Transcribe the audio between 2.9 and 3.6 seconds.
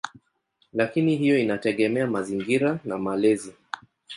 malezi.